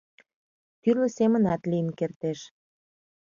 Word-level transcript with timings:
Тӱрлӧ 0.81 1.07
семынат 1.17 1.61
лийын 1.71 1.89
кертеш. 1.99 2.39